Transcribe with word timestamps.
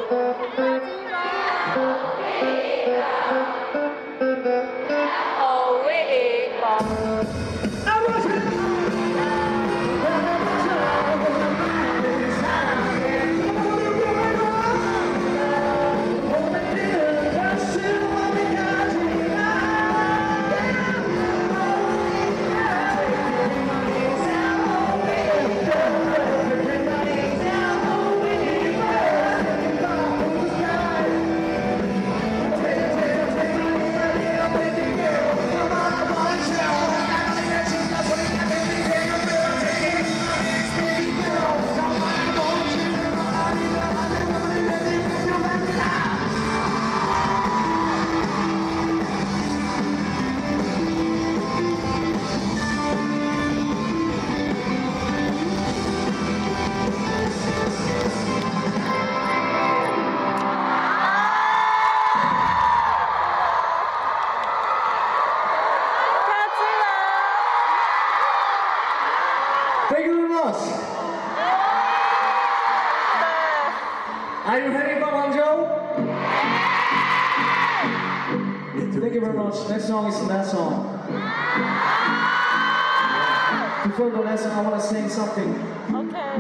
fantastic. 85.39 85.95
Okay. 85.95 86.39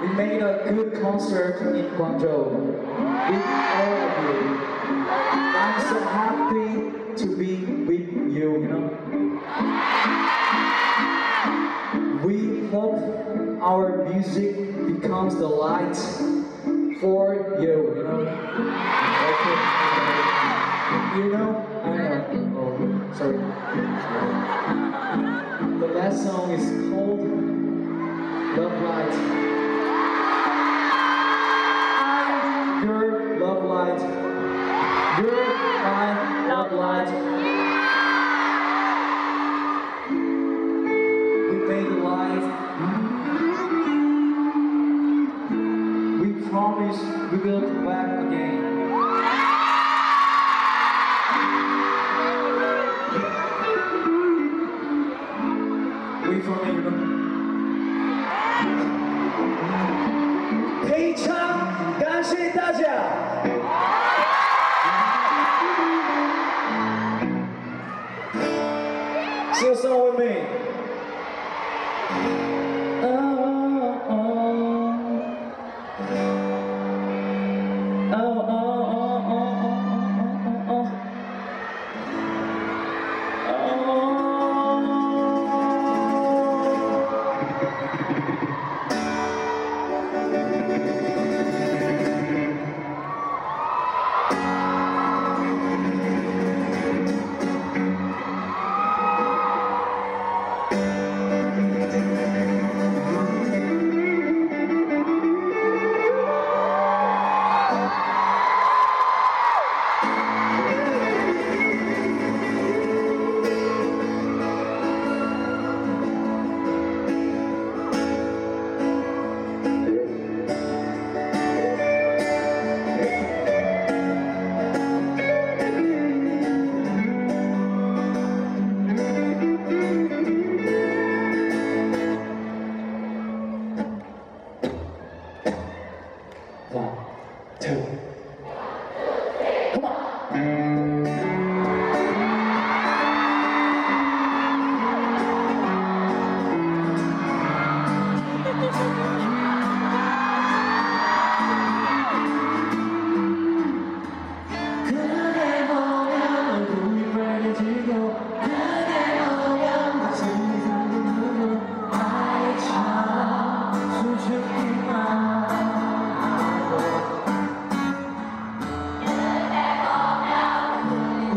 We 0.00 0.08
made 0.14 0.42
a 0.42 0.72
good 0.72 1.00
concert 1.00 1.74
in 1.74 1.86
Guangzhou 1.96 2.50
with 3.30 3.46
all 3.76 3.94
of 4.06 4.12
you. 4.24 4.40
I'm 5.56 5.80
so 5.80 5.98
happy 6.00 6.72
to 7.16 7.26
be 7.36 7.52
with 7.84 8.08
you, 8.32 8.48
you 8.62 8.68
know. 8.68 8.84
We 12.24 12.36
hope 12.68 13.00
our 13.62 14.04
music 14.08 14.56
becomes 14.86 15.34
the 15.36 15.46
light 15.48 15.96
for 17.00 17.56
you, 17.60 17.76
you 17.96 18.02
know. 18.04 18.20
Okay. 19.30 19.56
You 21.16 21.26
know, 21.32 21.69
Thank 29.12 29.34
you. 29.34 29.69